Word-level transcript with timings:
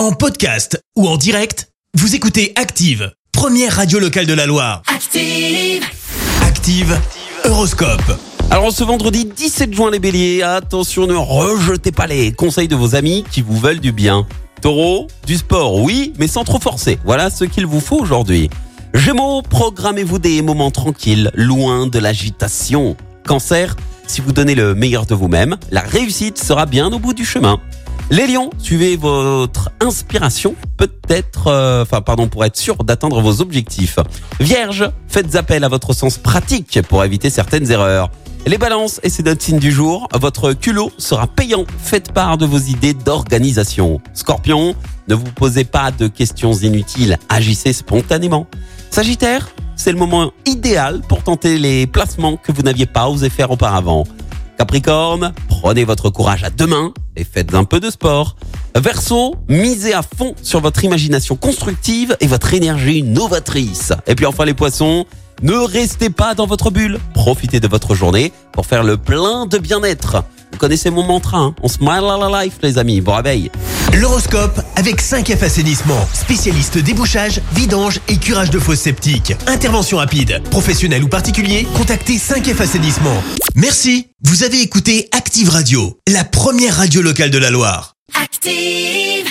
En 0.00 0.12
podcast 0.12 0.82
ou 0.96 1.06
en 1.06 1.18
direct, 1.18 1.68
vous 1.92 2.14
écoutez 2.14 2.54
Active, 2.56 3.12
première 3.32 3.76
radio 3.76 3.98
locale 3.98 4.24
de 4.24 4.32
la 4.32 4.46
Loire. 4.46 4.80
Active. 4.86 5.84
Active, 6.40 6.98
Horoscope. 7.44 8.18
Alors 8.50 8.72
ce 8.72 8.82
vendredi 8.82 9.26
17 9.26 9.74
juin 9.74 9.90
les 9.90 9.98
béliers, 9.98 10.42
attention 10.42 11.06
ne 11.06 11.14
rejetez 11.14 11.92
pas 11.92 12.06
les 12.06 12.32
conseils 12.32 12.66
de 12.66 12.76
vos 12.76 12.94
amis 12.94 13.26
qui 13.30 13.42
vous 13.42 13.58
veulent 13.58 13.80
du 13.80 13.92
bien. 13.92 14.26
Taureau, 14.62 15.06
du 15.26 15.36
sport 15.36 15.76
oui, 15.82 16.14
mais 16.16 16.28
sans 16.28 16.44
trop 16.44 16.60
forcer. 16.60 16.98
Voilà 17.04 17.28
ce 17.28 17.44
qu'il 17.44 17.66
vous 17.66 17.80
faut 17.80 17.98
aujourd'hui. 17.98 18.48
Gémeaux, 18.94 19.42
programmez-vous 19.42 20.18
des 20.18 20.40
moments 20.40 20.70
tranquilles, 20.70 21.30
loin 21.34 21.86
de 21.86 21.98
l'agitation. 21.98 22.96
Cancer, 23.26 23.76
si 24.06 24.22
vous 24.22 24.32
donnez 24.32 24.54
le 24.54 24.74
meilleur 24.74 25.04
de 25.04 25.14
vous-même, 25.14 25.58
la 25.70 25.82
réussite 25.82 26.38
sera 26.38 26.64
bien 26.64 26.90
au 26.90 26.98
bout 26.98 27.12
du 27.12 27.26
chemin. 27.26 27.60
Les 28.12 28.26
lions, 28.26 28.50
suivez 28.58 28.96
votre 28.96 29.70
inspiration, 29.78 30.56
peut-être, 30.76 31.46
euh, 31.46 31.82
enfin 31.82 32.00
pardon, 32.00 32.26
pour 32.26 32.44
être 32.44 32.56
sûr 32.56 32.82
d'atteindre 32.82 33.20
vos 33.20 33.40
objectifs. 33.40 34.00
Vierge, 34.40 34.90
faites 35.06 35.36
appel 35.36 35.62
à 35.62 35.68
votre 35.68 35.92
sens 35.92 36.18
pratique 36.18 36.80
pour 36.88 37.04
éviter 37.04 37.30
certaines 37.30 37.70
erreurs. 37.70 38.10
Les 38.46 38.58
balances, 38.58 38.98
et 39.04 39.10
c'est 39.10 39.24
notre 39.24 39.42
signe 39.42 39.60
du 39.60 39.70
jour, 39.70 40.08
votre 40.18 40.54
culot 40.54 40.90
sera 40.98 41.28
payant. 41.28 41.64
Faites 41.78 42.10
part 42.10 42.36
de 42.36 42.46
vos 42.46 42.58
idées 42.58 42.94
d'organisation. 42.94 44.00
Scorpion, 44.12 44.74
ne 45.06 45.14
vous 45.14 45.30
posez 45.36 45.62
pas 45.62 45.92
de 45.92 46.08
questions 46.08 46.52
inutiles, 46.52 47.16
agissez 47.28 47.72
spontanément. 47.72 48.48
Sagittaire, 48.90 49.50
c'est 49.76 49.92
le 49.92 49.98
moment 49.98 50.32
idéal 50.46 51.00
pour 51.08 51.22
tenter 51.22 51.60
les 51.60 51.86
placements 51.86 52.36
que 52.36 52.50
vous 52.50 52.62
n'aviez 52.62 52.86
pas 52.86 53.08
osé 53.08 53.30
faire 53.30 53.52
auparavant. 53.52 54.04
Capricorne, 54.58 55.32
prenez 55.48 55.84
votre 55.84 56.10
courage 56.10 56.42
à 56.42 56.50
deux 56.50 56.66
mains 56.66 56.92
et 57.16 57.24
faites 57.24 57.54
un 57.54 57.64
peu 57.64 57.80
de 57.80 57.90
sport. 57.90 58.36
Verseau, 58.74 59.34
misez 59.48 59.94
à 59.94 60.02
fond 60.02 60.34
sur 60.42 60.60
votre 60.60 60.84
imagination 60.84 61.36
constructive 61.36 62.16
et 62.20 62.26
votre 62.26 62.54
énergie 62.54 63.02
novatrice. 63.02 63.92
Et 64.06 64.14
puis 64.14 64.26
enfin 64.26 64.44
les 64.44 64.54
poissons, 64.54 65.06
ne 65.42 65.54
restez 65.54 66.10
pas 66.10 66.34
dans 66.34 66.46
votre 66.46 66.70
bulle. 66.70 66.98
Profitez 67.14 67.60
de 67.60 67.68
votre 67.68 67.94
journée 67.94 68.32
pour 68.52 68.66
faire 68.66 68.84
le 68.84 68.96
plein 68.96 69.46
de 69.46 69.58
bien-être. 69.58 70.24
Vous 70.52 70.58
connaissez 70.58 70.90
mon 70.90 71.04
mantra, 71.04 71.38
hein 71.38 71.54
on 71.62 71.68
smile 71.68 72.02
la 72.02 72.44
life 72.44 72.58
les 72.62 72.78
amis. 72.78 73.00
Bon 73.00 73.14
réveil. 73.14 73.50
L'horoscope 73.98 74.60
avec 74.76 75.02
5F 75.02 75.44
Assainissement, 75.44 76.08
spécialiste 76.12 76.78
débouchage, 76.78 77.40
vidange 77.54 78.00
et 78.08 78.18
curage 78.18 78.50
de 78.50 78.58
fosses 78.58 78.80
septiques. 78.80 79.32
Intervention 79.46 79.98
rapide, 79.98 80.42
professionnel 80.50 81.02
ou 81.02 81.08
particulier, 81.08 81.66
contactez 81.76 82.16
5F 82.16 82.62
Assainissement. 82.62 83.22
Merci, 83.56 84.08
vous 84.22 84.44
avez 84.44 84.60
écouté 84.60 85.08
Active 85.12 85.48
Radio, 85.48 85.98
la 86.06 86.24
première 86.24 86.76
radio 86.76 87.02
locale 87.02 87.30
de 87.30 87.38
la 87.38 87.50
Loire. 87.50 87.94
Active. 88.14 89.29